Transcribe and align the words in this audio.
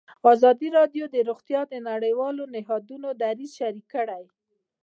ازادي 0.33 0.67
راډیو 0.77 1.05
د 1.13 1.17
روغتیا 1.29 1.61
د 1.71 1.73
نړیوالو 1.89 2.43
نهادونو 2.55 3.09
دریځ 3.21 3.51
شریک 3.59 3.85
کړی. 3.95 4.23